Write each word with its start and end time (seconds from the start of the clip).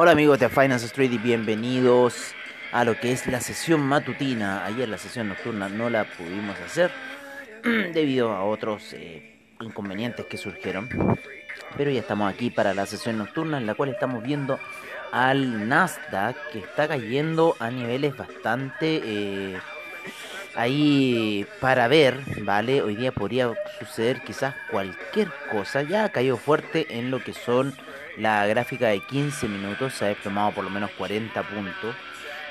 Hola 0.00 0.12
amigos 0.12 0.38
de 0.38 0.48
Finance 0.48 0.86
Street 0.86 1.10
y 1.10 1.18
bienvenidos 1.18 2.32
a 2.70 2.84
lo 2.84 3.00
que 3.00 3.10
es 3.10 3.26
la 3.26 3.40
sesión 3.40 3.80
matutina. 3.80 4.64
Ayer 4.64 4.88
la 4.88 4.96
sesión 4.96 5.26
nocturna 5.26 5.68
no 5.68 5.90
la 5.90 6.04
pudimos 6.04 6.56
hacer 6.60 6.92
debido 7.64 8.30
a 8.30 8.44
otros 8.44 8.92
eh, 8.92 9.40
inconvenientes 9.60 10.24
que 10.26 10.36
surgieron. 10.36 10.88
Pero 11.76 11.90
ya 11.90 11.98
estamos 11.98 12.32
aquí 12.32 12.48
para 12.48 12.74
la 12.74 12.86
sesión 12.86 13.18
nocturna 13.18 13.58
en 13.58 13.66
la 13.66 13.74
cual 13.74 13.88
estamos 13.88 14.22
viendo 14.22 14.60
al 15.10 15.68
Nasdaq 15.68 16.36
que 16.52 16.60
está 16.60 16.86
cayendo 16.86 17.56
a 17.58 17.68
niveles 17.72 18.16
bastante 18.16 19.00
eh, 19.02 19.58
ahí 20.54 21.44
para 21.60 21.88
ver, 21.88 22.20
¿vale? 22.42 22.82
Hoy 22.82 22.94
día 22.94 23.10
podría 23.10 23.52
suceder 23.80 24.22
quizás 24.22 24.54
cualquier 24.70 25.28
cosa. 25.50 25.82
Ya 25.82 26.04
ha 26.04 26.08
caído 26.10 26.36
fuerte 26.36 26.86
en 26.88 27.10
lo 27.10 27.18
que 27.18 27.32
son 27.32 27.74
la 28.18 28.46
gráfica 28.46 28.88
de 28.88 29.00
15 29.00 29.48
minutos 29.48 29.94
se 29.94 30.04
ha 30.04 30.08
desplomado 30.08 30.52
por 30.52 30.64
lo 30.64 30.70
menos 30.70 30.90
40 30.98 31.42
puntos, 31.42 31.94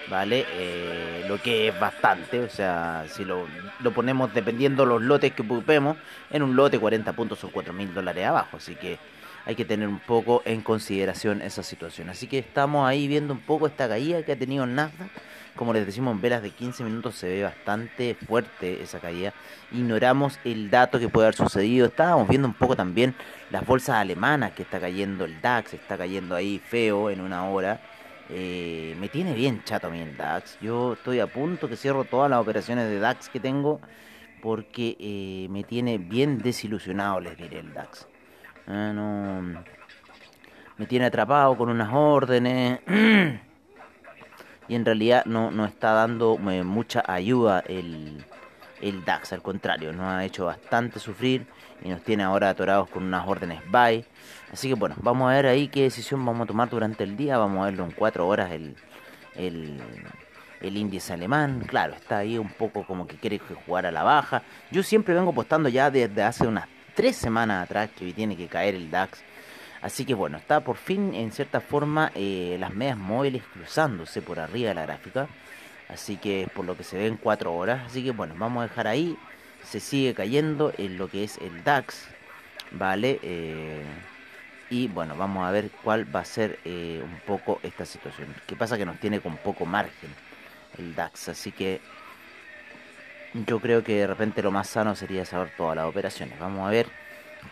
¿vale? 0.10 0.46
Eh, 0.54 1.26
lo 1.28 1.42
que 1.42 1.68
es 1.68 1.80
bastante, 1.80 2.40
o 2.40 2.50
sea, 2.50 3.06
si 3.10 3.26
lo, 3.26 3.48
lo 3.80 3.92
ponemos 3.92 4.34
dependiendo 4.34 4.86
los 4.86 5.02
lotes 5.02 5.34
que 5.34 5.42
ocupemos, 5.42 5.98
en 6.32 6.44
un 6.44 6.56
lote 6.56 6.80
40 6.80 7.14
puntos 7.14 7.40
son 7.40 7.52
4 7.52 7.74
mil 7.74 7.94
dólares 7.94 8.26
abajo, 8.26 8.58
así 8.58 8.76
que 8.76 8.98
hay 9.46 9.56
que 9.56 9.66
tener 9.66 9.88
un 9.88 10.00
poco 10.00 10.42
en 10.46 10.62
consideración 10.62 11.42
esa 11.42 11.64
situación. 11.64 12.10
Así 12.10 12.28
que 12.28 12.40
estamos 12.40 12.88
ahí 12.88 13.08
viendo 13.08 13.34
un 13.34 13.40
poco 13.40 13.68
esta 13.68 13.88
caída 13.88 14.24
que 14.24 14.34
ha 14.34 14.38
tenido 14.38 14.66
Nasdaq 14.66 15.10
como 15.58 15.74
les 15.74 15.86
decimos, 15.86 16.14
en 16.16 16.22
velas 16.22 16.42
de 16.42 16.52
15 16.52 16.84
minutos 16.84 17.16
se 17.16 17.28
ve 17.28 17.44
bastante 17.44 18.16
fuerte 18.16 18.82
esa 18.82 19.00
caída. 19.00 19.34
Ignoramos 19.72 20.40
el 20.46 20.70
dato 20.70 21.00
que 21.00 21.10
puede 21.10 21.28
haber 21.28 21.36
sucedido. 21.36 21.88
Estábamos 21.88 22.30
viendo 22.30 22.48
un 22.48 22.54
poco 22.54 22.76
también 22.76 23.16
las 23.50 23.66
bolsas 23.66 23.98
alemanas 23.98 24.54
que 24.54 24.64
está 24.64 24.80
cayendo, 24.80 25.26
el 25.26 25.42
DAX 25.42 25.74
está 25.74 25.98
cayendo 25.98 26.36
ahí 26.36 26.60
feo 26.60 27.10
en 27.10 27.20
una 27.20 27.50
hora. 27.50 27.82
Eh, 28.30 28.96
me 29.00 29.10
tiene 29.10 29.34
bien 29.34 29.64
chato 29.64 29.88
a 29.88 29.90
mí 29.90 30.00
el 30.00 30.16
DAX. 30.16 30.58
Yo 30.62 30.94
estoy 30.94 31.20
a 31.20 31.28
punto 31.28 31.68
que 31.68 31.76
cierro 31.76 32.06
todas 32.06 32.30
las 32.30 32.40
operaciones 32.40 32.90
de 32.90 33.00
DAX 33.00 33.30
que 33.30 33.40
tengo 33.40 33.82
porque 34.42 34.96
eh, 35.00 35.48
me 35.50 35.64
tiene 35.64 35.98
bien 35.98 36.38
desilusionado, 36.38 37.20
les 37.20 37.38
diré 37.38 37.60
el 37.60 37.74
DAX. 37.74 38.08
Ah, 38.68 38.94
me 40.78 40.86
tiene 40.86 41.06
atrapado 41.06 41.58
con 41.58 41.70
unas 41.70 41.90
órdenes. 41.92 42.80
y 44.68 44.76
en 44.76 44.86
realidad 44.86 45.26
no, 45.26 45.52
no 45.52 45.66
está 45.66 45.92
dando 45.94 46.38
eh, 46.50 46.64
mucha 46.64 47.04
ayuda 47.06 47.64
el, 47.68 48.24
el 48.82 49.06
DAX, 49.06 49.34
al 49.34 49.42
contrario, 49.42 49.94
nos 49.94 50.06
ha 50.08 50.26
hecho 50.26 50.46
bastante 50.46 51.00
sufrir 51.00 51.46
y 51.84 51.90
nos 51.90 52.02
tiene 52.02 52.24
ahora 52.24 52.50
atorados 52.50 52.90
con 52.90 53.04
unas 53.04 53.28
órdenes 53.28 53.62
buy. 53.70 54.06
Así 54.52 54.68
que 54.68 54.76
bueno, 54.76 54.96
vamos 55.00 55.30
a 55.30 55.36
ver 55.36 55.46
ahí 55.48 55.68
qué 55.68 55.84
decisión 55.84 56.26
vamos 56.26 56.46
a 56.46 56.48
tomar 56.48 56.70
durante 56.70 57.04
el 57.04 57.16
día, 57.18 57.38
vamos 57.38 57.62
a 57.62 57.66
verlo 57.66 57.86
en 57.86 57.92
cuatro 57.92 58.28
horas 58.28 58.52
el, 58.52 58.76
el, 59.36 59.80
el 60.62 60.78
índice 60.78 61.14
alemán, 61.14 61.64
claro, 61.68 61.94
está 61.94 62.20
ahí 62.20 62.38
un 62.38 62.50
poco 62.50 62.86
como 62.86 63.08
que 63.08 63.18
quiere 63.18 63.40
jugar 63.40 63.86
a 63.86 63.92
la 63.92 64.04
baja. 64.04 64.44
Yo 64.72 64.84
siempre 64.84 65.14
vengo 65.14 65.32
apostando 65.32 65.70
ya 65.70 65.92
desde 65.92 66.24
hace 66.24 66.48
unas 66.48 66.66
tres 66.96 67.16
semanas 67.16 67.64
atrás 67.64 67.90
que 67.98 68.12
tiene 68.14 68.36
que 68.36 68.48
caer 68.48 68.76
el 68.76 68.90
DAX 68.90 69.22
Así 69.82 70.06
que 70.06 70.14
bueno, 70.14 70.38
está 70.38 70.62
por 70.62 70.78
fin 70.78 71.14
en 71.14 71.32
cierta 71.32 71.62
forma 71.62 72.12
eh, 72.16 72.58
las 72.60 72.74
medias 72.74 72.98
móviles 72.98 73.44
cruzándose 73.54 74.22
por 74.22 74.40
arriba 74.40 74.70
de 74.70 74.76
la 74.76 74.84
gráfica. 74.84 75.28
Así 75.90 76.18
que 76.18 76.48
por 76.54 76.66
lo 76.66 76.76
que 76.76 76.84
se 76.84 76.98
ve 76.98 77.08
en 77.08 77.18
4 77.18 77.54
horas. 77.54 77.86
Así 77.86 78.04
que 78.04 78.12
bueno, 78.12 78.36
vamos 78.38 78.62
a 78.62 78.68
dejar 78.68 78.88
ahí. 78.88 79.18
Se 79.64 79.80
sigue 79.80 80.14
cayendo 80.14 80.74
en 80.78 80.98
lo 80.98 81.10
que 81.10 81.24
es 81.24 81.38
el 81.38 81.64
DAX. 81.64 82.08
Vale. 82.72 83.20
Eh, 83.22 83.84
y 84.70 84.88
bueno, 84.88 85.16
vamos 85.16 85.48
a 85.48 85.52
ver 85.52 85.70
cuál 85.84 86.14
va 86.14 86.22
a 86.22 86.26
ser 86.26 86.60
eh, 86.66 87.02
un 87.04 87.20
poco 87.26 87.60
esta 87.64 87.86
situación. 87.86 88.34
¿Qué 88.46 88.56
pasa? 88.56 88.78
Que 88.78 88.86
nos 88.86 89.00
tiene 89.00 89.22
con 89.22 89.38
poco 89.38 89.66
margen 89.66 90.10
el 90.78 90.94
DAX. 90.96 91.30
Así 91.30 91.52
que 91.52 91.80
yo 93.34 93.60
creo 93.60 93.84
que 93.84 93.98
de 94.00 94.08
repente 94.08 94.42
lo 94.42 94.52
más 94.52 94.68
sano 94.68 94.96
sería 94.96 95.24
saber 95.26 95.52
todas 95.56 95.76
las 95.76 95.86
operaciones. 95.86 96.38
Vamos 96.40 96.68
a 96.68 96.72
ver 96.72 96.88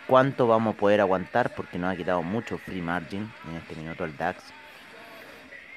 cuánto 0.07 0.47
vamos 0.47 0.75
a 0.75 0.77
poder 0.77 1.01
aguantar 1.01 1.53
porque 1.55 1.77
nos 1.77 1.93
ha 1.93 1.97
quitado 1.97 2.21
mucho 2.23 2.57
free 2.57 2.81
margin 2.81 3.31
en 3.49 3.55
este 3.55 3.75
minuto 3.75 4.05
el 4.05 4.15
DAX. 4.17 4.43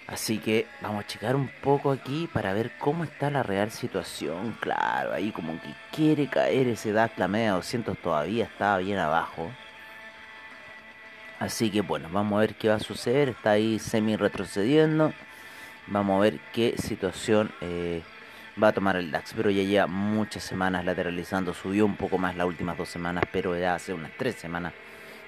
Así 0.06 0.38
que 0.38 0.66
vamos 0.80 1.04
a 1.04 1.06
checar 1.06 1.36
un 1.36 1.48
poco 1.62 1.90
aquí 1.90 2.28
para 2.32 2.54
ver 2.54 2.72
cómo 2.78 3.04
está 3.04 3.30
la 3.30 3.42
real 3.42 3.70
situación. 3.70 4.56
Claro, 4.60 5.12
ahí 5.12 5.30
como 5.32 5.60
que 5.60 5.74
quiere 5.92 6.28
caer 6.28 6.66
ese 6.66 6.92
DAX, 6.92 7.18
la 7.18 7.28
media 7.28 7.52
200 7.52 7.96
todavía 7.98 8.44
está 8.44 8.78
bien 8.78 8.98
abajo. 8.98 9.50
Así 11.38 11.70
que 11.70 11.82
bueno, 11.82 12.08
vamos 12.10 12.38
a 12.38 12.40
ver 12.40 12.54
qué 12.54 12.68
va 12.68 12.76
a 12.76 12.80
suceder. 12.80 13.28
Está 13.28 13.52
ahí 13.52 13.78
semi 13.78 14.16
retrocediendo. 14.16 15.12
Vamos 15.86 16.18
a 16.18 16.20
ver 16.20 16.40
qué 16.52 16.74
situación 16.78 17.50
eh, 17.60 18.02
va 18.62 18.68
a 18.68 18.72
tomar 18.72 18.96
el 18.96 19.10
DAX, 19.10 19.34
pero 19.36 19.50
ya 19.50 19.62
lleva 19.62 19.86
muchas 19.86 20.42
semanas 20.42 20.84
lateralizando, 20.84 21.54
subió 21.54 21.86
un 21.86 21.96
poco 21.96 22.18
más 22.18 22.36
las 22.36 22.46
últimas 22.46 22.76
dos 22.76 22.88
semanas, 22.88 23.24
pero 23.32 23.56
ya 23.56 23.74
hace 23.74 23.94
unas 23.94 24.12
tres 24.18 24.36
semanas 24.36 24.72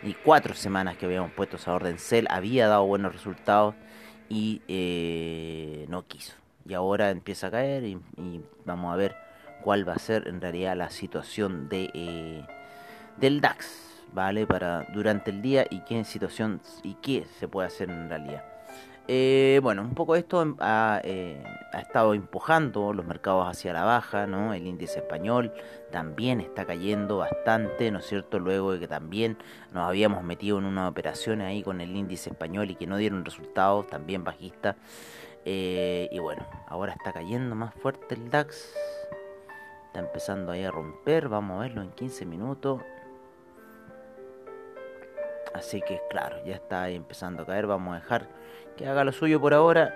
y 0.02 0.14
cuatro 0.14 0.54
semanas 0.54 0.96
que 0.96 1.06
habíamos 1.06 1.30
puesto 1.32 1.56
esa 1.56 1.72
orden 1.72 1.98
Cell, 1.98 2.26
había 2.30 2.68
dado 2.68 2.86
buenos 2.86 3.12
resultados 3.12 3.74
y 4.28 4.62
eh, 4.68 5.86
no 5.88 6.06
quiso. 6.06 6.34
Y 6.66 6.74
ahora 6.74 7.10
empieza 7.10 7.48
a 7.48 7.50
caer 7.50 7.84
y, 7.84 8.00
vamos 8.64 8.92
a 8.92 8.96
ver 8.96 9.16
cuál 9.62 9.88
va 9.88 9.94
a 9.94 9.98
ser 9.98 10.28
en 10.28 10.40
realidad 10.40 10.76
la 10.76 10.90
situación 10.90 11.68
eh, 11.70 12.44
del 13.16 13.40
DAX, 13.40 14.04
¿vale? 14.12 14.46
Para 14.46 14.86
durante 14.92 15.30
el 15.30 15.42
día 15.42 15.66
y 15.70 15.80
qué 15.80 16.04
situación 16.04 16.60
y 16.82 16.94
qué 16.94 17.26
se 17.38 17.48
puede 17.48 17.68
hacer 17.68 17.90
en 17.90 18.08
realidad. 18.08 18.49
Eh, 19.12 19.58
bueno, 19.60 19.82
un 19.82 19.96
poco 19.96 20.14
esto 20.14 20.40
eh, 20.40 20.54
ha, 20.60 21.80
estado 21.80 22.14
empujando 22.14 22.92
los 22.92 23.04
mercados 23.04 23.44
hacia 23.48 23.72
la 23.72 23.82
baja, 23.82 24.28
¿no? 24.28 24.54
El 24.54 24.68
índice 24.68 25.00
español 25.00 25.52
también 25.90 26.40
está 26.40 26.64
cayendo 26.64 27.16
bastante, 27.16 27.90
¿no 27.90 27.98
es 27.98 28.06
cierto? 28.06 28.38
Luego 28.38 28.72
de 28.72 28.78
que 28.78 28.86
también 28.86 29.36
nos 29.72 29.88
habíamos 29.88 30.22
metido 30.22 30.58
en 30.58 30.64
una 30.64 30.88
operación 30.88 31.40
ahí 31.40 31.64
con 31.64 31.80
el 31.80 31.96
índice 31.96 32.30
español 32.30 32.70
y 32.70 32.76
que 32.76 32.86
no 32.86 32.98
dieron 32.98 33.24
resultados, 33.24 33.88
también 33.88 34.22
bajista. 34.22 34.76
Eh, 35.44 36.08
y 36.12 36.20
bueno, 36.20 36.46
ahora 36.68 36.92
está 36.92 37.12
cayendo 37.12 37.56
más 37.56 37.74
fuerte 37.74 38.14
el 38.14 38.30
DAX. 38.30 38.72
Está 39.86 39.98
empezando 39.98 40.52
ahí 40.52 40.62
a 40.62 40.70
romper, 40.70 41.28
vamos 41.28 41.58
a 41.58 41.62
verlo 41.62 41.82
en 41.82 41.90
15 41.90 42.26
minutos. 42.26 42.80
Así 45.52 45.82
que 45.82 46.00
claro, 46.08 46.36
ya 46.44 46.54
está 46.54 46.84
ahí 46.84 46.94
empezando 46.94 47.42
a 47.42 47.46
caer, 47.46 47.66
vamos 47.66 47.96
a 47.96 47.96
dejar 47.96 48.28
que 48.80 48.88
haga 48.88 49.04
lo 49.04 49.12
suyo 49.12 49.38
por 49.38 49.52
ahora 49.52 49.94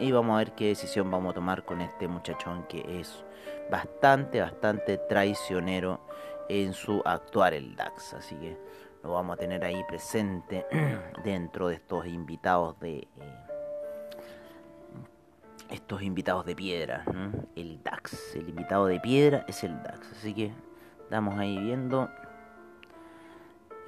y 0.00 0.10
vamos 0.10 0.34
a 0.34 0.38
ver 0.38 0.52
qué 0.56 0.66
decisión 0.66 1.08
vamos 1.12 1.30
a 1.30 1.34
tomar 1.34 1.64
con 1.64 1.80
este 1.80 2.08
muchachón 2.08 2.64
que 2.64 2.84
es 2.98 3.24
bastante, 3.70 4.40
bastante 4.40 4.98
traicionero 4.98 6.00
en 6.48 6.72
su 6.72 7.00
actuar 7.04 7.54
el 7.54 7.76
DAX. 7.76 8.14
Así 8.14 8.34
que 8.34 8.58
lo 9.04 9.12
vamos 9.12 9.34
a 9.34 9.36
tener 9.36 9.64
ahí 9.64 9.80
presente 9.86 10.66
dentro 11.24 11.68
de 11.68 11.76
estos 11.76 12.04
invitados 12.06 12.78
de... 12.80 12.96
Eh, 12.96 13.08
estos 15.70 16.02
invitados 16.02 16.44
de 16.46 16.54
piedra, 16.56 17.04
el 17.54 17.82
DAX, 17.82 18.34
el 18.34 18.48
invitado 18.48 18.86
de 18.86 19.00
piedra 19.00 19.44
es 19.48 19.64
el 19.64 19.82
DAX, 19.82 20.12
así 20.12 20.32
que 20.32 20.52
estamos 21.02 21.38
ahí 21.38 21.58
viendo 21.58 22.08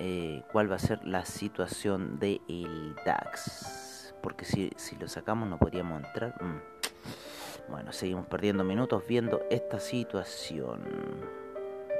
eh, 0.00 0.42
cuál 0.50 0.70
va 0.70 0.76
a 0.76 0.80
ser 0.80 1.04
la 1.04 1.24
situación 1.24 2.18
del 2.18 2.40
el 2.48 2.96
DAX 3.04 3.97
porque 4.22 4.44
si, 4.44 4.70
si 4.76 4.96
lo 4.96 5.08
sacamos 5.08 5.48
no 5.48 5.58
podríamos 5.58 6.02
entrar. 6.04 6.34
Mm. 6.42 6.60
Bueno, 7.70 7.92
seguimos 7.92 8.26
perdiendo 8.26 8.64
minutos 8.64 9.04
viendo 9.06 9.42
esta 9.50 9.78
situación. 9.78 10.80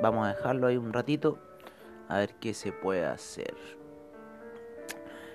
Vamos 0.01 0.27
a 0.27 0.35
dejarlo 0.35 0.67
ahí 0.67 0.77
un 0.77 0.93
ratito 0.93 1.39
a 2.09 2.19
ver 2.19 2.35
qué 2.41 2.55
se 2.55 2.73
puede 2.73 3.05
hacer. 3.05 3.55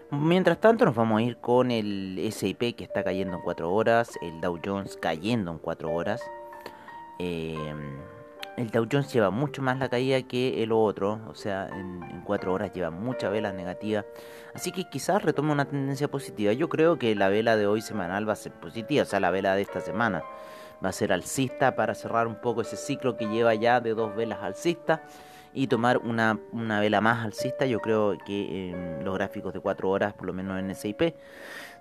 Mientras 0.09 0.59
tanto 0.59 0.85
nos 0.85 0.95
vamos 0.95 1.19
a 1.19 1.23
ir 1.23 1.37
con 1.37 1.71
el 1.71 2.19
SIP 2.31 2.75
que 2.75 2.83
está 2.83 3.03
cayendo 3.03 3.37
en 3.37 3.41
4 3.41 3.71
horas, 3.71 4.17
el 4.21 4.41
Dow 4.41 4.59
Jones 4.63 4.97
cayendo 4.97 5.51
en 5.51 5.57
4 5.57 5.91
horas. 5.91 6.21
Em, 7.19 7.97
el 8.57 8.69
Dow 8.69 8.85
lleva 8.85 9.31
mucho 9.31 9.61
más 9.61 9.79
la 9.79 9.89
caída 9.89 10.21
que 10.23 10.63
el 10.63 10.71
otro, 10.71 11.19
o 11.27 11.35
sea, 11.35 11.67
en, 11.69 12.03
en 12.03 12.21
cuatro 12.21 12.53
horas 12.53 12.71
lleva 12.73 12.91
mucha 12.91 13.29
vela 13.29 13.51
negativa. 13.51 14.05
Así 14.53 14.71
que 14.71 14.89
quizás 14.89 15.23
retome 15.23 15.51
una 15.51 15.65
tendencia 15.65 16.07
positiva. 16.07 16.53
Yo 16.53 16.69
creo 16.69 16.99
que 16.99 17.15
la 17.15 17.29
vela 17.29 17.57
de 17.57 17.65
hoy 17.65 17.81
semanal 17.81 18.27
va 18.27 18.33
a 18.33 18.37
ser 18.37 18.53
positiva, 18.53 19.03
o 19.03 19.05
sea, 19.05 19.19
la 19.19 19.31
vela 19.31 19.55
de 19.55 19.63
esta 19.63 19.81
semana 19.81 20.23
va 20.83 20.89
a 20.89 20.91
ser 20.91 21.13
alcista 21.13 21.75
para 21.75 21.95
cerrar 21.95 22.27
un 22.27 22.35
poco 22.35 22.61
ese 22.61 22.75
ciclo 22.75 23.17
que 23.17 23.27
lleva 23.27 23.55
ya 23.55 23.79
de 23.79 23.93
dos 23.93 24.15
velas 24.15 24.39
alcistas 24.41 24.99
y 25.53 25.67
tomar 25.67 25.99
una, 25.99 26.39
una 26.51 26.79
vela 26.79 26.99
más 27.01 27.23
alcista. 27.23 27.65
Yo 27.65 27.79
creo 27.79 28.17
que 28.25 28.71
en 28.71 29.05
los 29.05 29.13
gráficos 29.15 29.53
de 29.53 29.59
4 29.59 29.89
horas, 29.89 30.13
por 30.13 30.25
lo 30.25 30.33
menos 30.33 30.59
en 30.59 30.73
SIP, 30.75 31.15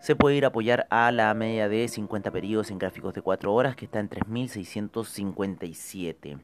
se 0.00 0.14
puede 0.14 0.36
ir 0.36 0.44
a 0.44 0.48
apoyar 0.48 0.86
a 0.90 1.10
la 1.10 1.32
media 1.34 1.68
de 1.68 1.88
50 1.88 2.30
periodos 2.30 2.70
en 2.70 2.78
gráficos 2.78 3.14
de 3.14 3.22
4 3.22 3.52
horas 3.52 3.76
que 3.76 3.86
está 3.86 3.98
en 3.98 4.08
3657 4.08 6.38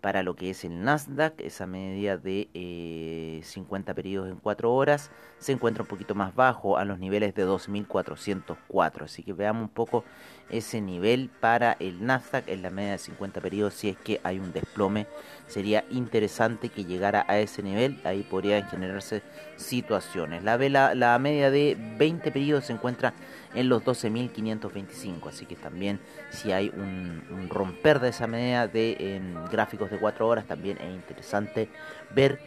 para 0.00 0.22
lo 0.22 0.36
que 0.36 0.50
es 0.50 0.64
el 0.64 0.82
Nasdaq, 0.82 1.40
esa 1.40 1.66
media 1.66 2.16
de 2.16 3.40
50 3.42 3.90
eh, 3.90 3.94
periodos 3.94 4.30
en 4.30 4.36
4 4.36 4.72
horas 4.72 5.10
se 5.38 5.52
encuentra 5.52 5.82
un 5.82 5.88
poquito 5.88 6.14
más 6.14 6.34
bajo 6.34 6.78
a 6.78 6.84
los 6.84 6.98
niveles 6.98 7.34
de 7.34 7.42
2404. 7.42 9.04
Así 9.04 9.22
que 9.22 9.32
veamos 9.32 9.62
un 9.62 9.68
poco 9.68 10.04
ese 10.50 10.80
nivel 10.80 11.30
para 11.40 11.76
el 11.80 12.04
Nasdaq 12.04 12.48
en 12.48 12.62
la 12.62 12.70
media 12.70 12.92
de 12.92 12.98
50 12.98 13.40
periodos. 13.40 13.74
Si 13.74 13.88
es 13.88 13.96
que 13.96 14.20
hay 14.22 14.38
un 14.38 14.52
desplome, 14.52 15.06
sería 15.48 15.84
interesante 15.90 16.68
que 16.68 16.84
llegara 16.84 17.24
a 17.28 17.38
ese 17.38 17.62
nivel. 17.62 18.00
Ahí 18.04 18.22
podrían 18.22 18.68
generarse 18.68 19.22
situaciones. 19.56 20.42
La, 20.44 20.94
la 20.94 21.18
media 21.18 21.50
de 21.50 21.76
20 21.98 22.30
periodos 22.30 22.66
se 22.66 22.72
encuentra 22.72 23.14
en 23.54 23.68
los 23.68 23.82
12.525. 23.84 25.28
Así 25.28 25.46
que 25.46 25.56
también 25.56 25.98
si 26.30 26.52
hay 26.52 26.68
un, 26.68 27.48
romper 27.50 28.00
de 28.00 28.10
esa 28.10 28.26
media 28.26 28.68
de 28.68 29.20
gráficos 29.50 29.90
de 29.90 29.98
4 29.98 30.28
horas, 30.28 30.46
también 30.46 30.78
es 30.78 30.94
interesante 30.94 31.68
ver 32.14 32.38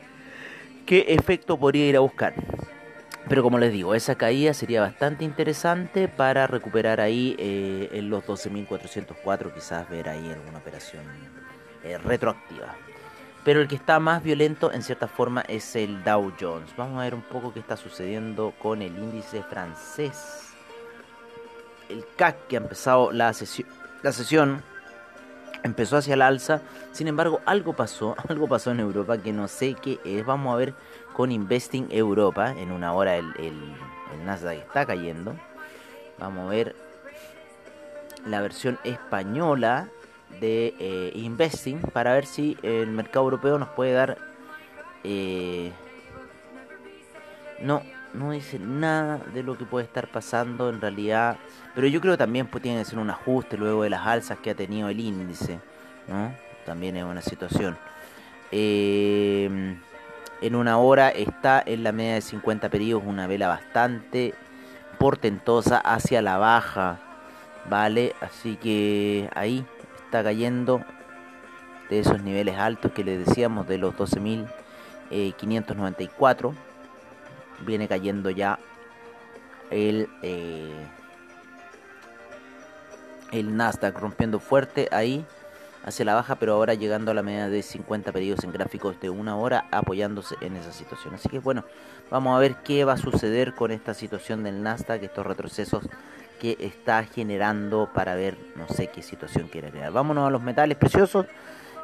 qué 0.85 1.05
efecto 1.09 1.57
podría 1.57 1.87
ir 1.87 1.97
a 1.97 1.99
buscar. 1.99 2.33
Pero 3.29 3.43
como 3.43 3.59
les 3.59 3.71
digo, 3.71 3.95
esa 3.95 4.15
caída 4.15 4.53
sería 4.53 4.81
bastante 4.81 5.23
interesante 5.23 6.07
para 6.07 6.47
recuperar 6.47 6.99
ahí 6.99 7.35
eh, 7.37 7.89
en 7.93 8.09
los 8.09 8.25
12.404, 8.25 9.53
quizás 9.53 9.87
ver 9.87 10.09
ahí 10.09 10.31
alguna 10.31 10.57
operación 10.57 11.03
eh, 11.83 11.97
retroactiva. 11.99 12.75
Pero 13.45 13.61
el 13.61 13.67
que 13.67 13.75
está 13.75 13.99
más 13.99 14.23
violento 14.23 14.73
en 14.73 14.81
cierta 14.81 15.07
forma 15.07 15.41
es 15.47 15.75
el 15.75 16.03
Dow 16.03 16.33
Jones. 16.39 16.75
Vamos 16.75 16.99
a 16.99 17.03
ver 17.03 17.15
un 17.15 17.21
poco 17.21 17.53
qué 17.53 17.59
está 17.59 17.77
sucediendo 17.77 18.53
con 18.59 18.81
el 18.81 18.97
índice 18.97 19.43
francés 19.43 20.49
el 21.89 22.05
CAC 22.15 22.47
que 22.47 22.55
ha 22.55 22.59
empezado 22.59 23.11
la 23.11 23.33
sesión, 23.33 23.67
la 24.03 24.13
sesión 24.13 24.63
empezó 25.63 25.97
hacia 25.97 26.13
el 26.13 26.21
alza. 26.21 26.61
Sin 26.91 27.07
embargo, 27.07 27.41
algo 27.45 27.73
pasó, 27.73 28.15
algo 28.29 28.47
pasó 28.47 28.71
en 28.71 28.79
Europa 28.79 29.17
que 29.17 29.33
no 29.33 29.47
sé 29.47 29.73
qué 29.73 29.99
es. 30.05 30.25
Vamos 30.25 30.53
a 30.53 30.57
ver 30.57 30.73
con 31.19 31.33
Investing 31.33 31.89
Europa. 31.91 32.53
En 32.57 32.71
una 32.71 32.93
hora 32.93 33.17
el, 33.17 33.33
el, 33.39 34.25
Nasdaq 34.25 34.59
está 34.59 34.85
cayendo. 34.85 35.35
Vamos 36.17 36.47
a 36.47 36.49
ver 36.49 36.77
la 38.25 38.39
versión 38.39 38.79
española 38.85 39.89
de 40.39 40.73
eh, 40.79 41.11
Investing 41.15 41.81
para 41.81 42.13
ver 42.13 42.25
si 42.25 42.57
el 42.63 42.87
mercado 42.87 43.25
europeo 43.25 43.59
nos 43.59 43.67
puede 43.67 43.91
dar... 43.91 44.17
Eh, 45.03 45.73
no, 47.59 47.83
no 48.13 48.31
dice 48.31 48.57
nada 48.57 49.17
de 49.33 49.43
lo 49.43 49.57
que 49.57 49.65
puede 49.65 49.83
estar 49.83 50.07
pasando 50.07 50.69
en 50.69 50.79
realidad. 50.79 51.35
Pero 51.75 51.87
yo 51.87 51.99
creo 51.99 52.13
que 52.13 52.19
también 52.19 52.47
pues, 52.47 52.63
tiene 52.63 52.79
que 52.79 52.85
ser 52.85 52.97
un 52.97 53.09
ajuste 53.09 53.57
luego 53.57 53.83
de 53.83 53.89
las 53.89 54.07
alzas 54.07 54.37
que 54.37 54.51
ha 54.51 54.55
tenido 54.55 54.87
el 54.87 55.01
índice. 55.01 55.59
¿no? 56.07 56.33
También 56.65 56.95
es 56.95 57.03
una 57.03 57.21
situación. 57.21 57.77
Eh, 58.53 59.75
en 60.41 60.55
una 60.55 60.77
hora 60.77 61.09
está 61.09 61.61
en 61.65 61.83
la 61.83 61.91
media 61.91 62.13
de 62.15 62.21
50 62.21 62.69
periodos 62.69 63.03
una 63.05 63.27
vela 63.27 63.47
bastante 63.47 64.33
portentosa 64.97 65.77
hacia 65.77 66.21
la 66.21 66.37
baja. 66.37 66.99
¿Vale? 67.69 68.15
Así 68.21 68.55
que 68.55 69.29
ahí 69.35 69.65
está 70.05 70.23
cayendo 70.23 70.81
de 71.89 71.99
esos 71.99 72.21
niveles 72.21 72.57
altos 72.57 72.93
que 72.93 73.03
les 73.03 73.25
decíamos 73.25 73.67
de 73.67 73.77
los 73.77 73.93
12.594 73.95 76.53
viene 77.65 77.87
cayendo 77.87 78.29
ya 78.29 78.59
el, 79.69 80.09
eh, 80.21 80.87
el 83.31 83.55
Nasdaq 83.55 83.97
rompiendo 83.99 84.39
fuerte 84.39 84.87
ahí 84.91 85.25
hacia 85.89 86.05
la 86.05 86.15
baja, 86.15 86.35
pero 86.35 86.53
ahora 86.53 86.73
llegando 86.73 87.11
a 87.11 87.13
la 87.13 87.21
media 87.21 87.49
de 87.49 87.61
50 87.61 88.11
pedidos 88.11 88.43
en 88.43 88.51
gráficos 88.51 88.99
de 88.99 89.09
una 89.09 89.35
hora, 89.35 89.65
apoyándose 89.71 90.35
en 90.41 90.55
esa 90.55 90.71
situación. 90.71 91.13
Así 91.15 91.29
que 91.29 91.39
bueno, 91.39 91.65
vamos 92.09 92.35
a 92.35 92.39
ver 92.39 92.55
qué 92.63 92.85
va 92.85 92.93
a 92.93 92.97
suceder 92.97 93.53
con 93.53 93.71
esta 93.71 93.93
situación 93.93 94.43
del 94.43 94.63
Nasdaq, 94.63 95.03
estos 95.03 95.25
retrocesos 95.25 95.83
que 96.39 96.57
está 96.59 97.03
generando 97.03 97.89
para 97.93 98.15
ver, 98.15 98.37
no 98.55 98.67
sé 98.67 98.87
qué 98.87 99.03
situación 99.03 99.49
quiere 99.49 99.69
crear. 99.71 99.91
Vámonos 99.91 100.27
a 100.27 100.31
los 100.31 100.41
metales 100.41 100.77
preciosos. 100.77 101.25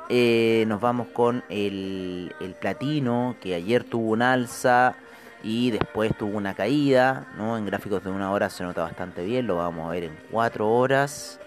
Eh, 0.07 0.65
nos 0.67 0.79
vamos 0.79 1.07
con 1.07 1.43
el, 1.49 2.33
el 2.39 2.53
platino, 2.53 3.35
que 3.41 3.55
ayer 3.55 3.83
tuvo 3.83 4.11
un 4.11 4.21
alza 4.21 4.95
y 5.43 5.71
después 5.71 6.15
tuvo 6.17 6.37
una 6.37 6.53
caída, 6.53 7.27
¿no? 7.37 7.57
En 7.57 7.65
gráficos 7.65 8.03
de 8.03 8.09
una 8.09 8.31
hora 8.31 8.49
se 8.49 8.63
nota 8.63 8.83
bastante 8.83 9.23
bien, 9.23 9.47
lo 9.47 9.57
vamos 9.57 9.87
a 9.87 9.91
ver 9.91 10.05
en 10.05 10.17
cuatro 10.31 10.69
horas. 10.69 11.39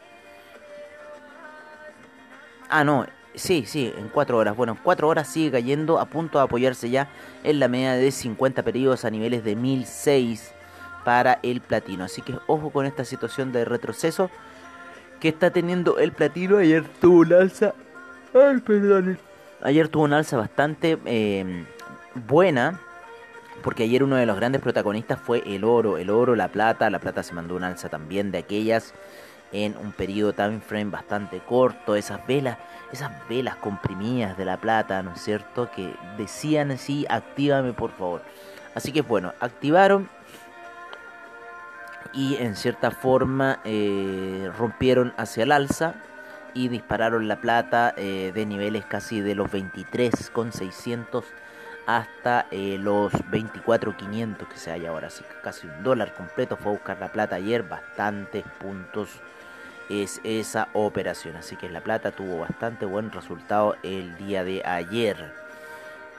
Ah, 2.68 2.84
no, 2.84 3.06
sí, 3.34 3.64
sí, 3.66 3.92
en 3.96 4.08
cuatro 4.08 4.38
horas. 4.38 4.56
Bueno, 4.56 4.72
en 4.72 4.78
cuatro 4.82 5.08
horas 5.08 5.28
sigue 5.28 5.50
cayendo, 5.52 5.98
a 5.98 6.06
punto 6.06 6.38
de 6.38 6.44
apoyarse 6.44 6.90
ya 6.90 7.08
en 7.44 7.60
la 7.60 7.68
media 7.68 7.92
de 7.92 8.10
50 8.10 8.62
periodos 8.62 9.04
a 9.04 9.10
niveles 9.10 9.44
de 9.44 9.56
1006 9.56 10.52
para 11.04 11.38
el 11.42 11.60
platino. 11.60 12.04
Así 12.04 12.22
que 12.22 12.34
ojo 12.46 12.70
con 12.70 12.86
esta 12.86 13.04
situación 13.04 13.52
de 13.52 13.64
retroceso 13.64 14.30
que 15.20 15.28
está 15.28 15.50
teniendo 15.50 15.98
el 15.98 16.12
platino. 16.12 16.58
Ayer 16.58 16.84
tuvo 17.00 17.20
un 17.20 17.32
alza. 17.32 17.74
Ay, 18.34 18.58
perdón. 18.58 19.18
Ayer 19.62 19.88
tuvo 19.88 20.04
un 20.04 20.12
alza 20.12 20.36
bastante 20.36 20.98
eh, 21.06 21.64
buena 22.14 22.80
porque 23.62 23.84
ayer 23.84 24.02
uno 24.04 24.16
de 24.16 24.26
los 24.26 24.36
grandes 24.36 24.60
protagonistas 24.60 25.18
fue 25.20 25.42
el 25.46 25.64
oro, 25.64 25.98
el 25.98 26.10
oro, 26.10 26.36
la 26.36 26.48
plata, 26.48 26.90
la 26.90 27.00
plata 27.00 27.22
se 27.22 27.34
mandó 27.34 27.56
un 27.56 27.64
alza 27.64 27.88
también 27.88 28.30
de 28.30 28.38
aquellas 28.38 28.94
en 29.52 29.76
un 29.76 29.92
periodo 29.92 30.32
time 30.32 30.60
frame 30.60 30.90
bastante 30.90 31.40
corto, 31.40 31.96
esas 31.96 32.26
velas, 32.26 32.58
esas 32.92 33.10
velas 33.28 33.56
comprimidas 33.56 34.36
de 34.36 34.44
la 34.44 34.58
plata, 34.58 35.02
¿no 35.02 35.12
es 35.12 35.22
cierto? 35.22 35.70
Que 35.70 35.94
decían 36.16 36.70
así, 36.70 37.06
actívame 37.08 37.72
por 37.72 37.90
favor. 37.92 38.22
Así 38.74 38.92
que 38.92 39.02
bueno, 39.02 39.32
activaron 39.40 40.08
y 42.12 42.36
en 42.36 42.56
cierta 42.56 42.90
forma 42.90 43.60
eh, 43.64 44.50
rompieron 44.56 45.12
hacia 45.16 45.44
el 45.44 45.52
alza 45.52 45.94
y 46.54 46.68
dispararon 46.68 47.28
la 47.28 47.40
plata 47.40 47.94
eh, 47.96 48.32
de 48.34 48.46
niveles 48.46 48.84
casi 48.84 49.20
de 49.20 49.34
los 49.34 49.50
23 49.50 50.30
con 50.30 50.52
600 50.52 51.24
hasta 51.86 52.46
eh, 52.50 52.76
los 52.78 53.12
24.500 53.12 54.46
que 54.46 54.58
se 54.58 54.70
halla 54.70 54.90
ahora, 54.90 55.06
así 55.06 55.24
que 55.24 55.40
casi 55.42 55.66
un 55.66 55.82
dólar 55.82 56.14
completo 56.14 56.56
fue 56.56 56.72
a 56.72 56.74
buscar 56.74 56.98
la 57.00 57.10
plata 57.10 57.36
ayer, 57.36 57.62
bastantes 57.62 58.44
puntos 58.58 59.08
es 59.88 60.20
esa 60.24 60.68
operación, 60.72 61.36
así 61.36 61.56
que 61.56 61.68
la 61.68 61.82
plata 61.82 62.12
tuvo 62.12 62.40
bastante 62.40 62.86
buen 62.86 63.10
resultado 63.10 63.76
el 63.82 64.16
día 64.18 64.44
de 64.44 64.62
ayer. 64.64 65.32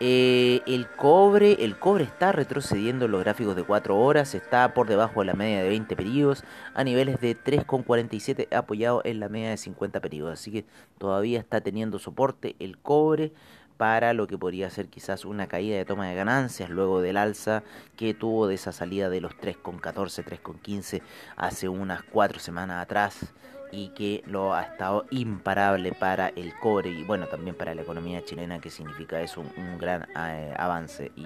Eh, 0.01 0.61
el 0.65 0.87
cobre, 0.87 1.65
el 1.65 1.77
cobre 1.77 2.05
está 2.05 2.31
retrocediendo 2.31 3.05
en 3.05 3.11
los 3.11 3.21
gráficos 3.21 3.57
de 3.57 3.63
4 3.63 3.99
horas, 3.99 4.33
está 4.33 4.73
por 4.73 4.87
debajo 4.87 5.19
de 5.19 5.25
la 5.25 5.33
media 5.33 5.61
de 5.61 5.67
20 5.67 5.93
periodos, 5.97 6.45
a 6.73 6.85
niveles 6.85 7.19
de 7.19 7.35
3,47 7.35 8.47
apoyado 8.55 9.01
en 9.03 9.19
la 9.19 9.27
media 9.27 9.49
de 9.49 9.57
50 9.57 9.99
periodos, 9.99 10.33
así 10.39 10.51
que 10.51 10.65
todavía 10.97 11.39
está 11.39 11.59
teniendo 11.59 11.99
soporte 11.99 12.55
el 12.59 12.77
cobre 12.77 13.33
para 13.75 14.13
lo 14.13 14.27
que 14.27 14.37
podría 14.37 14.69
ser 14.69 14.87
quizás 14.87 15.25
una 15.25 15.47
caída 15.47 15.77
de 15.77 15.85
toma 15.85 16.07
de 16.07 16.15
ganancias 16.15 16.69
luego 16.69 17.01
del 17.01 17.17
alza 17.17 17.63
que 17.97 18.13
tuvo 18.13 18.47
de 18.47 18.55
esa 18.55 18.71
salida 18.71 19.09
de 19.09 19.19
los 19.19 19.33
3,14, 19.33 20.23
3,15 20.23 21.01
hace 21.35 21.67
unas 21.67 22.03
cuatro 22.03 22.39
semanas 22.39 22.81
atrás 22.81 23.33
y 23.71 23.89
que 23.89 24.23
lo 24.25 24.53
ha 24.53 24.63
estado 24.63 25.05
imparable 25.11 25.91
para 25.93 26.29
el 26.29 26.53
cobre 26.55 26.89
y 26.89 27.03
bueno 27.03 27.27
también 27.27 27.55
para 27.55 27.75
la 27.75 27.81
economía 27.81 28.23
chilena 28.23 28.59
que 28.59 28.69
significa 28.69 29.21
eso 29.21 29.41
un, 29.41 29.77
gran 29.77 30.07
eh, 30.15 30.53
avance 30.57 31.11
y 31.15 31.25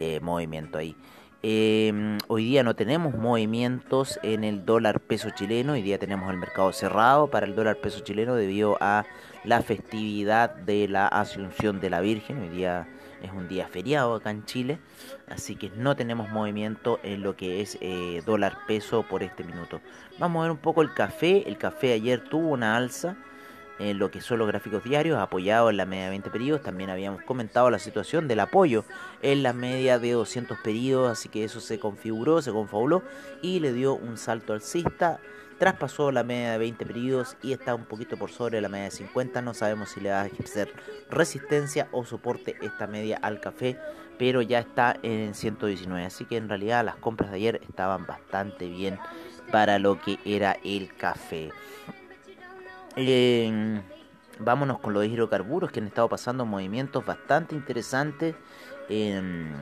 eh, 0.00 0.20
movimiento 0.20 0.78
ahí. 0.78 0.96
Em, 1.42 2.18
hoy 2.28 2.44
día 2.44 2.62
no 2.62 2.76
tenemos 2.76 3.14
movimientos 3.14 4.20
en 4.22 4.44
el 4.44 4.66
dólar 4.66 5.00
peso 5.00 5.30
chileno, 5.30 5.72
hoy 5.72 5.80
día 5.80 5.98
tenemos 5.98 6.30
el 6.30 6.36
mercado 6.36 6.70
cerrado 6.72 7.28
para 7.28 7.46
el 7.46 7.54
dólar 7.54 7.76
peso 7.76 8.00
chileno 8.00 8.34
debido 8.34 8.76
a 8.80 9.06
la 9.44 9.62
festividad 9.62 10.54
de 10.54 10.86
la 10.86 11.08
Asunción 11.08 11.80
de 11.80 11.88
la 11.88 12.00
Virgen, 12.00 12.42
hoy 12.42 12.48
día 12.50 12.86
es 13.22 13.30
un 13.32 13.48
día 13.48 13.68
feriado 13.68 14.14
acá 14.14 14.30
en 14.30 14.44
Chile, 14.44 14.78
así 15.28 15.56
que 15.56 15.70
no 15.70 15.96
tenemos 15.96 16.30
movimiento 16.30 17.00
en 17.02 17.22
lo 17.22 17.36
que 17.36 17.60
es 17.60 17.78
eh, 17.80 18.22
dólar 18.24 18.58
peso 18.66 19.02
por 19.02 19.22
este 19.22 19.44
minuto. 19.44 19.80
Vamos 20.18 20.40
a 20.40 20.42
ver 20.44 20.50
un 20.52 20.58
poco 20.58 20.82
el 20.82 20.92
café, 20.94 21.48
el 21.48 21.58
café 21.58 21.92
ayer 21.92 22.22
tuvo 22.22 22.48
una 22.48 22.76
alza, 22.76 23.16
en 23.80 23.98
lo 23.98 24.10
que 24.10 24.20
son 24.20 24.38
los 24.38 24.46
gráficos 24.46 24.84
diarios, 24.84 25.18
apoyado 25.18 25.70
en 25.70 25.78
la 25.78 25.86
media 25.86 26.04
de 26.04 26.10
20 26.10 26.30
periodos. 26.30 26.62
También 26.62 26.90
habíamos 26.90 27.22
comentado 27.22 27.70
la 27.70 27.78
situación 27.78 28.28
del 28.28 28.40
apoyo 28.40 28.84
en 29.22 29.42
la 29.42 29.54
media 29.54 29.98
de 29.98 30.12
200 30.12 30.58
periodos, 30.58 31.10
así 31.10 31.30
que 31.30 31.44
eso 31.44 31.60
se 31.60 31.78
configuró, 31.78 32.42
se 32.42 32.52
confabuló 32.52 33.02
y 33.40 33.58
le 33.60 33.72
dio 33.72 33.94
un 33.94 34.18
salto 34.18 34.52
alcista. 34.52 35.18
Traspasó 35.60 36.10
la 36.10 36.24
media 36.24 36.52
de 36.52 36.58
20 36.58 36.86
periodos 36.86 37.36
y 37.42 37.52
está 37.52 37.74
un 37.74 37.84
poquito 37.84 38.16
por 38.16 38.30
sobre 38.30 38.60
la 38.60 38.68
media 38.68 38.86
de 38.86 38.90
50. 38.90 39.42
No 39.42 39.54
sabemos 39.54 39.90
si 39.90 40.00
le 40.00 40.10
va 40.10 40.22
a 40.22 40.26
ejercer 40.26 40.72
resistencia 41.10 41.88
o 41.92 42.04
soporte 42.04 42.56
esta 42.62 42.88
media 42.88 43.18
al 43.18 43.40
café, 43.40 43.78
pero 44.18 44.42
ya 44.42 44.58
está 44.58 44.96
en 45.02 45.34
119. 45.34 46.06
Así 46.06 46.24
que 46.24 46.38
en 46.38 46.48
realidad 46.48 46.84
las 46.84 46.96
compras 46.96 47.30
de 47.30 47.36
ayer 47.36 47.60
estaban 47.68 48.06
bastante 48.06 48.68
bien 48.68 48.98
para 49.52 49.78
lo 49.78 50.00
que 50.00 50.18
era 50.24 50.56
el 50.64 50.96
café 50.96 51.52
vámonos 54.40 54.78
con 54.80 54.92
los 54.92 55.04
hidrocarburos 55.04 55.70
que 55.70 55.80
han 55.80 55.86
estado 55.86 56.08
pasando 56.08 56.44
movimientos 56.44 57.04
bastante 57.04 57.54
interesantes 57.54 58.34
en, 58.88 59.54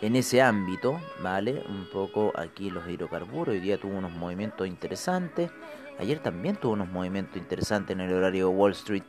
en 0.00 0.16
ese 0.16 0.42
ámbito, 0.42 1.00
¿vale? 1.22 1.62
Un 1.68 1.86
poco 1.92 2.32
aquí 2.36 2.70
los 2.70 2.88
hidrocarburos, 2.88 3.54
hoy 3.54 3.60
día 3.60 3.78
tuvo 3.78 3.96
unos 3.96 4.12
movimientos 4.12 4.66
interesantes, 4.66 5.50
ayer 5.98 6.18
también 6.18 6.56
tuvo 6.56 6.72
unos 6.72 6.88
movimientos 6.88 7.36
interesantes 7.36 7.94
en 7.94 8.00
el 8.00 8.12
horario 8.12 8.50
Wall 8.50 8.72
Street. 8.72 9.04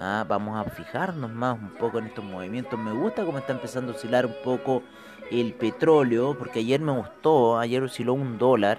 Ah, 0.00 0.24
vamos 0.28 0.56
a 0.56 0.70
fijarnos 0.70 1.32
más 1.32 1.58
un 1.58 1.70
poco 1.70 1.98
en 1.98 2.06
estos 2.06 2.24
movimientos. 2.24 2.78
Me 2.78 2.92
gusta 2.92 3.24
cómo 3.24 3.38
está 3.38 3.52
empezando 3.52 3.92
a 3.92 3.96
oscilar 3.96 4.26
un 4.26 4.36
poco 4.44 4.82
el 5.30 5.54
petróleo, 5.54 6.36
porque 6.38 6.60
ayer 6.60 6.80
me 6.80 6.92
gustó, 6.92 7.58
ayer 7.58 7.82
osciló 7.82 8.14
un 8.14 8.38
dólar 8.38 8.78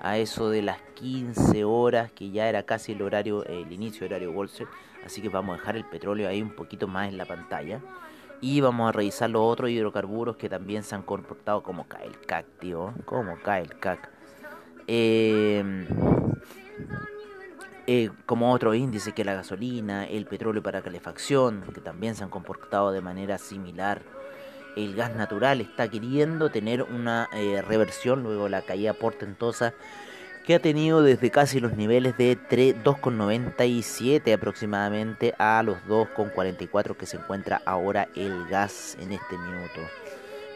a 0.00 0.18
eso 0.18 0.50
de 0.50 0.62
las 0.62 0.78
15 0.94 1.64
horas, 1.64 2.12
que 2.12 2.30
ya 2.30 2.48
era 2.48 2.62
casi 2.62 2.92
el 2.92 3.02
horario, 3.02 3.44
el 3.44 3.72
inicio 3.72 4.02
del 4.02 4.12
horario 4.12 4.30
Wall 4.30 4.46
Street. 4.46 4.68
Así 5.04 5.20
que 5.20 5.28
vamos 5.28 5.54
a 5.54 5.58
dejar 5.58 5.76
el 5.76 5.84
petróleo 5.84 6.28
ahí 6.28 6.40
un 6.40 6.54
poquito 6.54 6.86
más 6.86 7.08
en 7.08 7.18
la 7.18 7.24
pantalla. 7.24 7.80
Y 8.42 8.60
vamos 8.60 8.90
a 8.90 8.92
revisar 8.92 9.30
los 9.30 9.40
otros 9.40 9.70
hidrocarburos 9.70 10.36
que 10.36 10.50
también 10.50 10.82
se 10.82 10.94
han 10.94 11.02
comportado 11.02 11.62
como 11.62 11.88
cae 11.88 12.06
el 12.06 12.18
CAC, 12.20 12.44
tío. 12.58 12.92
Como 13.06 13.38
cae 13.38 13.62
el 13.62 13.78
CAC. 13.78 14.10
Em, 14.86 15.86
eh, 17.86 18.10
como 18.26 18.52
otro 18.52 18.74
índice 18.74 19.12
que 19.12 19.24
la 19.24 19.34
gasolina, 19.34 20.06
el 20.06 20.26
petróleo 20.26 20.62
para 20.62 20.82
calefacción, 20.82 21.62
que 21.72 21.80
también 21.80 22.14
se 22.14 22.24
han 22.24 22.30
comportado 22.30 22.92
de 22.92 23.00
manera 23.00 23.38
similar 23.38 24.02
el 24.76 24.94
gas 24.94 25.14
natural 25.14 25.60
está 25.60 25.88
queriendo 25.88 26.50
tener 26.50 26.82
una 26.82 27.28
eh, 27.32 27.62
reversión 27.62 28.22
luego 28.22 28.48
la 28.48 28.62
caída 28.62 28.94
portentosa 28.94 29.74
que 30.44 30.54
ha 30.54 30.58
tenido 30.58 31.02
desde 31.02 31.30
casi 31.30 31.60
los 31.60 31.76
niveles 31.76 32.16
de 32.16 32.36
2,97 32.36 34.34
aproximadamente 34.34 35.34
a 35.38 35.62
los 35.62 35.78
2,44 35.88 36.96
que 36.96 37.06
se 37.06 37.16
encuentra 37.16 37.62
ahora 37.64 38.08
el 38.16 38.46
gas 38.48 38.96
en 39.00 39.12
este 39.12 39.38
minuto. 39.38 39.80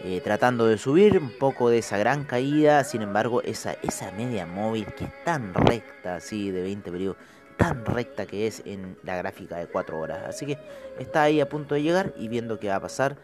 Eh, 0.05 0.21
tratando 0.23 0.67
de 0.67 0.77
subir 0.77 1.19
un 1.19 1.31
poco 1.31 1.71
de 1.71 1.79
esa 1.79 1.97
gran 1.97 2.25
caída, 2.25 2.85
sin 2.85 3.03
embargo 3.03 3.43
esa, 3.43 3.73
esa 3.83 4.11
media 4.13 4.45
móvil 4.45 4.87
que 4.95 5.05
es 5.05 5.25
tan 5.25 5.55
recta, 5.55 6.17
así 6.17 6.51
de 6.51 6.63
20 6.63 6.91
periodos, 6.91 7.17
tan 7.57 7.87
recta 7.87 8.27
que 8.27 8.47
es 8.47 8.63
en 8.67 8.99
la 9.05 9.17
gráfica 9.17 9.57
de 9.57 9.67
4 9.67 9.99
horas. 9.99 10.25
Así 10.29 10.47
que 10.47 10.59
está 10.99 11.23
ahí 11.23 11.41
a 11.41 11.49
punto 11.49 11.75
de 11.75 11.83
llegar 11.83 12.13
y 12.19 12.29
viendo 12.29 12.59
qué 12.59 12.69
va 12.69 12.77
a 12.77 12.81
pasar 12.81 13.17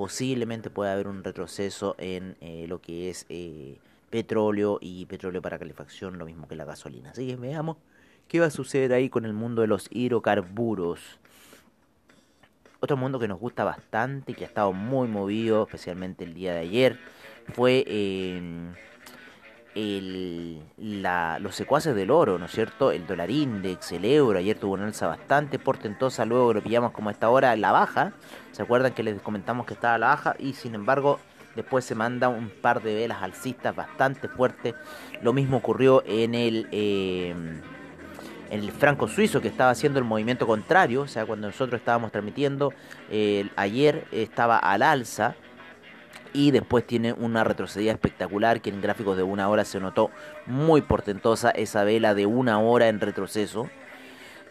posiblemente 0.00 0.70
pueda 0.70 0.92
haber 0.94 1.08
un 1.08 1.22
retroceso 1.22 1.94
en 1.98 2.36
eh, 2.40 2.64
lo 2.68 2.80
que 2.80 3.10
es 3.10 3.26
eh, 3.28 3.78
petróleo 4.10 4.78
y 4.80 5.06
petróleo 5.06 5.40
para 5.40 5.58
calefacción, 5.58 6.18
lo 6.18 6.26
mismo 6.26 6.48
que 6.48 6.56
la 6.56 6.64
gasolina. 6.64 7.10
Así 7.10 7.26
que 7.26 7.36
veamos 7.36 7.76
qué 8.28 8.40
va 8.40 8.46
a 8.46 8.50
suceder 8.50 8.92
ahí 8.92 9.08
con 9.08 9.24
el 9.24 9.32
mundo 9.32 9.62
de 9.62 9.68
los 9.68 9.88
hidrocarburos. 9.90 11.20
Otro 12.80 12.96
mundo 12.96 13.18
que 13.18 13.28
nos 13.28 13.38
gusta 13.38 13.64
bastante 13.64 14.34
que 14.34 14.44
ha 14.44 14.48
estado 14.48 14.72
muy 14.72 15.06
movido, 15.06 15.64
especialmente 15.64 16.24
el 16.24 16.34
día 16.34 16.54
de 16.54 16.60
ayer, 16.60 16.98
fue 17.52 17.84
el, 19.74 20.62
la, 20.76 21.38
los 21.40 21.54
secuaces 21.54 21.94
del 21.94 22.10
oro, 22.10 22.38
¿no 22.38 22.46
es 22.46 22.52
cierto? 22.52 22.90
El 22.90 23.06
dólar 23.06 23.30
index, 23.30 23.92
el 23.92 24.04
euro, 24.04 24.38
ayer 24.38 24.58
tuvo 24.58 24.74
una 24.74 24.86
alza 24.86 25.06
bastante 25.06 25.58
portentosa, 25.58 26.24
luego 26.24 26.54
lo 26.54 26.62
pillamos 26.62 26.92
como 26.92 27.10
a 27.10 27.12
esta 27.12 27.28
hora 27.28 27.54
la 27.56 27.70
baja, 27.70 28.12
¿se 28.52 28.62
acuerdan 28.62 28.94
que 28.94 29.02
les 29.02 29.20
comentamos 29.20 29.66
que 29.66 29.74
estaba 29.74 29.98
la 29.98 30.08
baja? 30.08 30.34
Y 30.38 30.54
sin 30.54 30.74
embargo, 30.74 31.20
después 31.56 31.84
se 31.84 31.94
manda 31.94 32.28
un 32.28 32.50
par 32.50 32.82
de 32.82 32.94
velas 32.94 33.22
alcistas 33.22 33.74
bastante 33.74 34.28
fuertes, 34.28 34.74
lo 35.22 35.32
mismo 35.32 35.58
ocurrió 35.58 36.02
en 36.06 36.34
el... 36.34 36.68
Eh, 36.72 37.34
el 38.50 38.72
franco 38.72 39.06
suizo 39.06 39.40
que 39.40 39.46
estaba 39.46 39.70
haciendo 39.70 40.00
el 40.00 40.04
movimiento 40.04 40.44
contrario, 40.44 41.02
o 41.02 41.06
sea, 41.06 41.24
cuando 41.24 41.46
nosotros 41.46 41.78
estábamos 41.78 42.10
transmitiendo, 42.10 42.72
eh, 43.08 43.48
ayer 43.54 44.08
estaba 44.10 44.58
al 44.58 44.82
alza, 44.82 45.36
y 46.32 46.50
después 46.50 46.86
tiene 46.86 47.12
una 47.12 47.44
retrocedida 47.44 47.92
espectacular 47.92 48.60
que 48.60 48.70
en 48.70 48.80
gráficos 48.80 49.16
de 49.16 49.22
una 49.22 49.48
hora 49.48 49.64
se 49.64 49.80
notó 49.80 50.10
muy 50.46 50.80
portentosa 50.80 51.50
esa 51.50 51.84
vela 51.84 52.14
de 52.14 52.26
una 52.26 52.60
hora 52.60 52.88
en 52.88 53.00
retroceso 53.00 53.68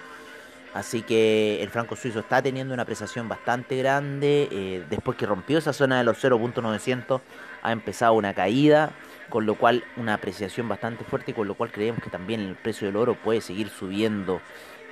Así 0.72 1.02
que 1.02 1.62
el 1.62 1.68
franco 1.68 1.94
suizo 1.96 2.20
está 2.20 2.40
teniendo 2.40 2.72
una 2.72 2.84
apreciación 2.84 3.28
bastante 3.28 3.76
grande. 3.76 4.48
Eh, 4.50 4.82
después 4.88 5.18
que 5.18 5.26
rompió 5.26 5.58
esa 5.58 5.74
zona 5.74 5.98
de 5.98 6.04
los 6.04 6.24
0.900 6.24 7.20
ha 7.62 7.72
empezado 7.72 8.14
una 8.14 8.32
caída, 8.32 8.92
con 9.28 9.44
lo 9.44 9.56
cual 9.56 9.84
una 9.98 10.14
apreciación 10.14 10.70
bastante 10.70 11.04
fuerte 11.04 11.32
y 11.32 11.34
con 11.34 11.46
lo 11.46 11.54
cual 11.54 11.70
creemos 11.70 12.02
que 12.02 12.08
también 12.08 12.40
el 12.40 12.54
precio 12.54 12.86
del 12.86 12.96
oro 12.96 13.14
puede 13.14 13.42
seguir 13.42 13.68
subiendo 13.68 14.40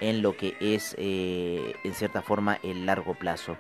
en 0.00 0.23
lo 0.23 0.37
que 0.37 0.57
es 0.61 0.95
eh, 0.99 1.75
en 1.85 1.95
cierta 1.95 2.23
forma 2.23 2.59
el 2.62 2.87
largo 2.87 3.14
plazo. 3.14 3.57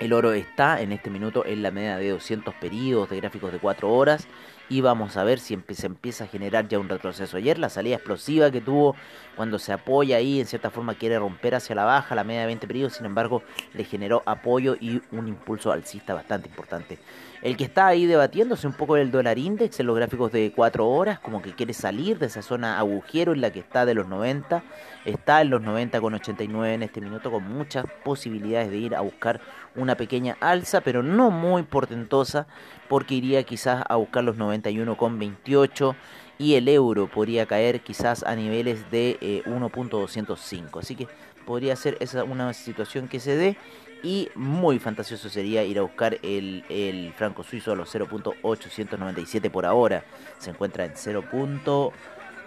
El 0.00 0.12
oro 0.12 0.32
está 0.32 0.80
en 0.80 0.92
este 0.92 1.08
minuto 1.08 1.46
en 1.46 1.62
la 1.62 1.70
media 1.70 1.96
de 1.96 2.10
200 2.10 2.54
periodos 2.56 3.10
de 3.10 3.16
gráficos 3.16 3.52
de 3.52 3.60
4 3.60 3.88
horas 3.88 4.26
y 4.68 4.80
vamos 4.80 5.16
a 5.16 5.24
ver 5.24 5.38
si 5.38 5.58
se 5.72 5.86
empieza 5.86 6.24
a 6.24 6.26
generar 6.26 6.68
ya 6.68 6.78
un 6.78 6.88
retroceso. 6.88 7.36
Ayer 7.36 7.58
la 7.58 7.68
salida 7.68 7.96
explosiva 7.96 8.50
que 8.50 8.60
tuvo 8.60 8.96
cuando 9.36 9.58
se 9.58 9.72
apoya 9.72 10.16
ahí, 10.16 10.40
en 10.40 10.46
cierta 10.46 10.70
forma 10.70 10.94
quiere 10.94 11.18
romper 11.18 11.54
hacia 11.54 11.74
la 11.74 11.84
baja 11.84 12.14
la 12.14 12.24
media 12.24 12.42
de 12.42 12.46
20 12.46 12.66
periodos, 12.66 12.94
sin 12.94 13.06
embargo 13.06 13.42
le 13.74 13.84
generó 13.84 14.22
apoyo 14.26 14.76
y 14.80 15.02
un 15.10 15.28
impulso 15.28 15.72
alcista 15.72 16.14
bastante 16.14 16.48
importante. 16.48 16.98
El 17.42 17.58
que 17.58 17.64
está 17.64 17.88
ahí 17.88 18.06
debatiéndose 18.06 18.66
un 18.66 18.72
poco 18.72 18.96
el 18.96 19.10
dólar 19.10 19.38
index 19.38 19.78
en 19.78 19.86
los 19.86 19.96
gráficos 19.96 20.32
de 20.32 20.52
4 20.56 20.88
horas, 20.88 21.18
como 21.18 21.42
que 21.42 21.54
quiere 21.54 21.74
salir 21.74 22.18
de 22.18 22.26
esa 22.26 22.40
zona 22.40 22.78
agujero 22.78 23.34
en 23.34 23.42
la 23.42 23.50
que 23.50 23.58
está 23.58 23.84
de 23.84 23.92
los 23.92 24.08
90, 24.08 24.62
está 25.04 25.42
en 25.42 25.50
los 25.50 25.60
90 25.60 26.00
con 26.00 26.14
89 26.14 26.74
en 26.74 26.82
este 26.84 27.02
minuto 27.02 27.30
con 27.30 27.42
muchas 27.42 27.84
posibilidades 28.02 28.70
de 28.70 28.78
ir 28.78 28.94
a 28.94 29.02
buscar 29.02 29.42
una 29.76 29.96
pequeña 29.96 30.36
alza, 30.40 30.80
pero 30.80 31.02
no 31.02 31.30
muy 31.30 31.62
portentosa, 31.62 32.46
porque 32.88 33.14
iría 33.14 33.42
quizás 33.42 33.84
a 33.88 33.96
buscar 33.96 34.24
los 34.24 34.36
91 34.36 34.96
con 34.96 35.18
28 35.18 35.96
y 36.38 36.54
el 36.54 36.68
euro 36.68 37.08
podría 37.08 37.46
caer 37.46 37.80
quizás 37.80 38.22
a 38.22 38.34
niveles 38.34 38.90
de 38.90 39.42
1.205. 39.46 40.58
Eh, 40.62 40.80
Así 40.80 40.96
que 40.96 41.08
podría 41.46 41.76
ser 41.76 41.96
esa 42.00 42.24
una 42.24 42.52
situación 42.52 43.08
que 43.08 43.20
se 43.20 43.36
dé 43.36 43.56
y 44.04 44.28
muy 44.34 44.78
fantasioso 44.78 45.30
sería 45.30 45.64
ir 45.64 45.78
a 45.78 45.82
buscar 45.82 46.18
el, 46.22 47.12
franco 47.16 47.42
suizo 47.42 47.72
a 47.72 47.74
los 47.74 47.92
0.897 47.94 49.50
por 49.50 49.64
ahora. 49.64 50.04
Se 50.38 50.50
encuentra 50.50 50.84
en 50.84 50.92
0.889. 50.92 51.92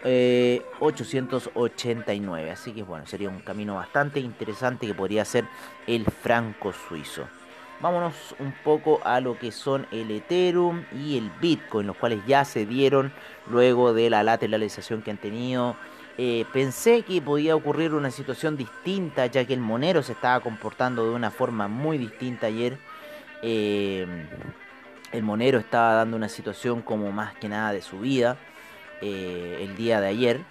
Eh, 0.04 0.62
Así 2.52 2.72
que 2.72 2.84
bueno, 2.84 3.06
sería 3.06 3.30
un 3.30 3.40
camino 3.40 3.76
bastante 3.76 4.20
interesante 4.20 4.88
que 4.88 4.94
podría 4.94 5.26
ser 5.26 5.46
el 5.86 6.06
franco 6.06 6.72
suizo. 6.74 7.28
Vámonos 7.80 8.36
un 8.40 8.54
poco 8.64 9.00
a 9.04 9.20
lo 9.20 9.38
que 9.38 9.52
son 9.52 9.86
el 9.92 10.10
Ethereum 10.10 10.84
y 10.94 11.18
el 11.18 11.30
Bitcoin, 11.40 11.86
los 11.86 11.98
cuales 11.98 12.26
ya 12.26 12.44
se 12.44 12.66
dieron 12.66 13.12
luego 13.50 13.94
de 13.94 14.10
la 14.10 14.24
lateralización 14.24 15.04
que 15.04 15.12
han 15.12 15.18
tenido 15.18 15.76
eh, 16.20 16.46
pensé 16.52 17.04
que 17.04 17.22
podía 17.22 17.56
ocurrir 17.56 17.94
una 17.94 18.10
situación 18.10 18.58
distinta, 18.58 19.28
ya 19.28 19.46
que 19.46 19.54
el 19.54 19.60
Monero 19.60 20.02
se 20.02 20.14
estaba 20.14 20.40
comportando 20.40 21.06
de 21.08 21.12
una 21.12 21.30
forma 21.30 21.68
muy 21.68 22.00
distinta 22.00 22.48
ayer. 22.48 22.80
Eh, 23.44 24.08
el 25.12 25.24
Monero 25.24 25.60
estaba 25.60 25.94
dando 25.94 26.18
una 26.18 26.28
situación 26.28 26.82
como 26.82 27.12
más 27.12 27.36
que 27.36 27.48
nada 27.48 27.72
de 27.72 27.82
subida 27.84 28.38
eh, 29.02 29.60
el 29.62 29.76
día 29.76 30.02
de 30.02 30.08
ayer. 30.08 30.42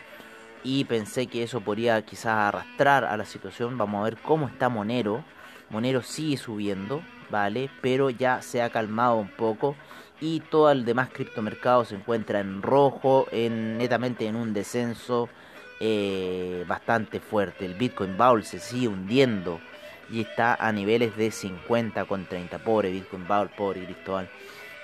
Y 0.62 0.85
pensé 0.85 1.26
que 1.26 1.43
eso 1.43 1.61
podría 1.61 2.03
quizás 2.03 2.26
arrastrar 2.49 3.05
a 3.05 3.17
la 3.17 3.25
situación. 3.25 3.79
Vamos 3.79 4.00
a 4.00 4.05
ver 4.05 4.17
cómo 4.19 4.49
está 4.49 4.69
Monero. 4.69 5.25
Monero 5.71 6.03
sigue 6.03 6.37
subiendo, 6.37 7.03
¿vale? 7.31 7.71
Pero 7.83 8.11
ya 8.11 8.43
se 8.43 8.62
ha 8.62 8.71
calmado 8.71 9.17
un 9.17 9.29
poco. 9.29 9.76
Y 10.21 10.41
todo 10.41 10.71
el 10.71 10.85
demás 10.85 11.11
criptomercado 11.12 11.85
se 11.85 11.95
encuentra 11.95 12.41
en 12.41 12.62
rojo, 12.62 13.26
en, 13.31 13.76
netamente 13.79 14.26
en 14.26 14.35
un 14.35 14.55
descenso 14.55 15.29
eh, 15.79 16.65
bastante 16.67 17.21
fuerte. 17.21 17.67
El 17.67 17.75
Bitcoin 17.75 18.17
Bowl 18.17 18.43
se 18.45 18.59
sigue 18.59 18.88
hundiendo 18.88 19.61
y 20.11 20.23
está 20.23 20.55
a 20.55 20.73
niveles 20.73 21.17
de 21.17 21.31
50 21.31 22.05
con 22.07 22.25
30. 22.25 22.59
Pobre 22.59 22.91
Bitcoin 22.91 23.26
Bowl, 23.26 23.50
pobre 23.50 23.85
Cristóbal, 23.85 24.29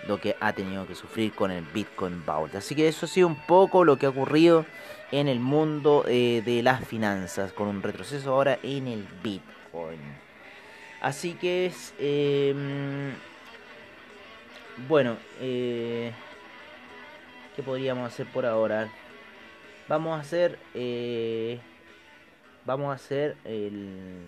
lo 0.06 0.20
que 0.20 0.36
ha 0.40 0.52
tenido 0.52 0.86
que 0.86 0.94
sufrir 0.94 1.32
con 1.32 1.50
el 1.50 1.64
Bitcoin 1.64 2.24
Bowl. 2.24 2.50
Así 2.54 2.74
que 2.74 2.88
eso 2.88 3.06
ha 3.06 3.08
sido 3.08 3.28
un 3.28 3.36
poco 3.36 3.84
lo 3.84 3.98
que 3.98 4.06
ha 4.06 4.10
ocurrido 4.10 4.66
en 5.10 5.28
el 5.28 5.40
mundo 5.40 6.04
eh, 6.08 6.42
de 6.44 6.62
las 6.62 6.84
finanzas, 6.84 7.52
con 7.52 7.68
un 7.68 7.82
retroceso 7.82 8.32
ahora 8.32 8.58
en 8.62 8.88
el 8.88 9.06
Bitcoin. 9.22 10.00
Así 11.00 11.34
que 11.34 11.66
es... 11.66 11.94
Em, 11.98 13.12
bueno, 14.88 15.16
eh, 15.40 16.12
¿qué 17.54 17.62
podríamos 17.62 18.06
hacer 18.06 18.26
por 18.26 18.46
ahora? 18.46 18.88
Vamos 19.88 20.16
a 20.16 20.20
hacer... 20.20 20.58
Eh, 20.74 21.60
vamos 22.64 22.90
a 22.90 22.94
hacer 22.94 23.36
el, 23.44 24.26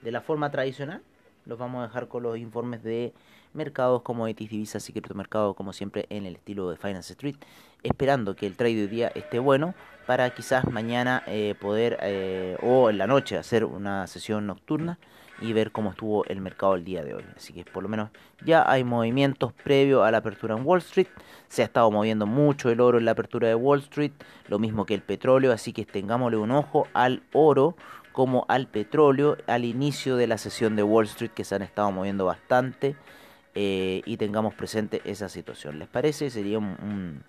de 0.00 0.10
la 0.10 0.20
forma 0.20 0.50
tradicional. 0.50 1.02
Los 1.44 1.58
vamos 1.58 1.82
a 1.82 1.88
dejar 1.88 2.08
con 2.08 2.22
los 2.22 2.38
informes 2.38 2.82
de 2.82 3.12
mercados, 3.54 4.02
commodities, 4.02 4.50
divisas 4.50 4.88
y 4.88 4.92
criptomercados, 4.92 5.56
como 5.56 5.72
siempre 5.72 6.06
en 6.10 6.26
el 6.26 6.36
estilo 6.36 6.70
de 6.70 6.76
Finance 6.76 7.12
Street, 7.12 7.36
esperando 7.82 8.36
que 8.36 8.46
el 8.46 8.56
trade 8.56 8.74
de 8.74 8.82
hoy 8.82 8.88
día 8.88 9.12
esté 9.14 9.38
bueno 9.38 9.74
para 10.06 10.30
quizás 10.30 10.70
mañana 10.70 11.22
eh, 11.26 11.54
poder 11.60 11.98
eh, 12.02 12.56
o 12.62 12.90
en 12.90 12.98
la 12.98 13.06
noche 13.06 13.36
hacer 13.36 13.64
una 13.64 14.06
sesión 14.06 14.46
nocturna 14.46 14.98
y 15.40 15.52
ver 15.52 15.72
cómo 15.72 15.90
estuvo 15.90 16.24
el 16.26 16.40
mercado 16.40 16.74
el 16.76 16.84
día 16.84 17.02
de 17.02 17.14
hoy. 17.14 17.24
Así 17.36 17.52
que 17.52 17.64
por 17.64 17.82
lo 17.82 17.88
menos 17.88 18.10
ya 18.44 18.70
hay 18.70 18.84
movimientos 18.84 19.52
previo 19.52 20.04
a 20.04 20.10
la 20.10 20.18
apertura 20.18 20.56
en 20.56 20.64
Wall 20.64 20.78
Street. 20.78 21.08
Se 21.48 21.62
ha 21.62 21.64
estado 21.64 21.90
moviendo 21.90 22.26
mucho 22.26 22.70
el 22.70 22.80
oro 22.80 22.98
en 22.98 23.04
la 23.04 23.10
apertura 23.12 23.48
de 23.48 23.54
Wall 23.54 23.80
Street, 23.80 24.12
lo 24.48 24.58
mismo 24.58 24.86
que 24.86 24.94
el 24.94 25.02
petróleo, 25.02 25.52
así 25.52 25.72
que 25.72 25.84
tengámosle 25.84 26.36
un 26.36 26.52
ojo 26.52 26.86
al 26.94 27.22
oro 27.32 27.76
como 28.12 28.44
al 28.48 28.66
petróleo 28.68 29.36
al 29.46 29.64
inicio 29.64 30.16
de 30.16 30.26
la 30.26 30.38
sesión 30.38 30.76
de 30.76 30.82
Wall 30.82 31.06
Street 31.06 31.30
que 31.30 31.44
se 31.44 31.54
han 31.54 31.62
estado 31.62 31.90
moviendo 31.90 32.26
bastante 32.26 32.94
eh, 33.54 34.02
y 34.04 34.16
tengamos 34.16 34.54
presente 34.54 35.02
esa 35.04 35.28
situación. 35.28 35.78
¿Les 35.78 35.88
parece? 35.88 36.30
Sería 36.30 36.58
un, 36.58 37.22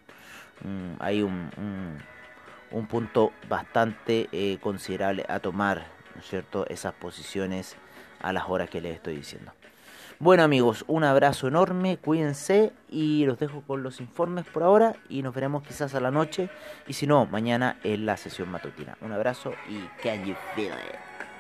hay 1.00 1.22
un, 1.22 1.50
un, 2.72 2.88
punto 2.88 3.32
bastante 3.50 4.30
eh, 4.32 4.58
considerable 4.62 5.26
a 5.28 5.40
tomar, 5.40 5.88
¿no 6.16 6.22
es 6.22 6.28
cierto? 6.28 6.66
Esas 6.68 6.94
posiciones 6.94 7.76
a 8.22 8.32
las 8.34 8.46
horas 8.48 8.70
que 8.70 8.82
les 8.82 8.96
estoy 8.96 9.16
diciendo. 9.16 9.52
Bueno 10.20 10.44
amigos, 10.44 10.86
un 10.88 11.04
abrazo 11.04 11.50
enorme, 11.50 11.98
cuídense 11.98 12.72
y 12.90 13.26
los 13.26 13.40
dejo 13.40 13.62
con 13.62 13.84
los 13.84 14.00
informes 14.00 14.46
por 14.46 14.64
ahora 14.64 14.96
y 15.10 15.22
nos 15.22 15.36
veremos 15.36 15.64
quizás 15.64 15.96
a 15.96 16.00
la 16.00 16.12
noche 16.12 16.50
y 16.88 16.94
si 16.94 17.08
no, 17.08 17.26
mañana 17.26 17.78
en 17.84 18.06
la 18.06 18.16
sesión 18.16 18.50
matutina. 18.50 18.98
Un 19.02 19.12
abrazo 19.12 19.54
y 19.68 19.80
can 20.02 20.24
you 20.24 20.36
feel 20.56 20.68
it? 20.68 21.33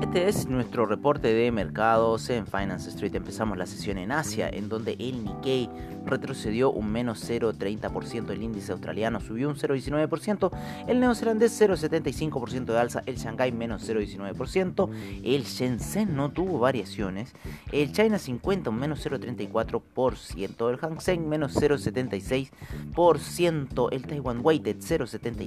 Este 0.00 0.28
es 0.28 0.48
nuestro 0.48 0.86
reporte 0.86 1.34
de 1.34 1.50
mercados 1.50 2.30
en 2.30 2.46
Finance 2.46 2.88
Street. 2.90 3.16
Empezamos 3.16 3.58
la 3.58 3.66
sesión 3.66 3.98
en 3.98 4.12
Asia, 4.12 4.48
en 4.48 4.68
donde 4.68 4.92
el 4.92 5.24
Nikkei 5.24 5.68
retrocedió 6.06 6.70
un 6.70 6.92
menos 6.92 7.28
0,30%, 7.28 8.30
el 8.30 8.42
índice 8.42 8.70
australiano 8.72 9.20
subió 9.20 9.48
un 9.48 9.56
0,19%, 9.56 10.52
el 10.86 11.00
neozelandés 11.00 11.60
0,75% 11.60 12.66
de 12.66 12.78
alza, 12.78 13.02
el 13.06 13.16
Shanghai 13.16 13.50
menos 13.50 13.88
0,19%, 13.88 14.88
el 15.24 15.42
Shenzhen 15.44 16.14
no 16.14 16.30
tuvo 16.30 16.60
variaciones, 16.60 17.34
el 17.72 17.90
China 17.92 18.18
50 18.18 18.70
un 18.70 18.78
menos 18.78 19.04
0,34%, 19.04 20.70
el 20.70 20.78
Hang 20.78 21.00
Seng 21.00 21.28
menos 21.28 21.56
0,76%, 21.56 23.88
el 23.90 24.06
Taiwan 24.06 24.38
Weighted 24.42 24.76
0,73%, 24.76 24.94
por 24.94 25.08
ciento, 25.18 25.38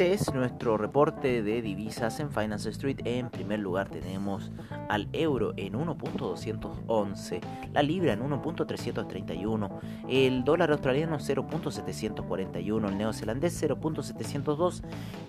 Este 0.00 0.14
es 0.14 0.32
nuestro 0.32 0.78
reporte 0.78 1.42
de 1.42 1.60
divisas 1.60 2.20
en 2.20 2.30
Finance 2.30 2.70
Street. 2.70 3.00
En 3.04 3.28
primer 3.28 3.58
lugar 3.58 3.90
tenemos 3.90 4.50
al 4.88 5.10
euro 5.12 5.52
en 5.58 5.74
1.211, 5.74 7.40
la 7.74 7.82
libra 7.82 8.14
en 8.14 8.20
1.331, 8.20 9.78
el 10.08 10.42
dólar 10.42 10.70
australiano 10.70 11.18
0.741, 11.18 12.88
el 12.88 12.96
neozelandés 12.96 13.62
0.702, 13.62 14.82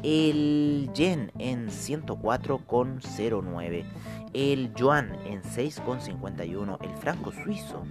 el 0.03 0.89
yen 0.93 1.33
en 1.37 1.67
104.09 1.67 3.83
el 4.33 4.73
yuan 4.75 5.13
en 5.25 5.41
6,51, 5.41 6.77
el 6.81 6.97
franco 6.97 7.31
suizo 7.31 7.83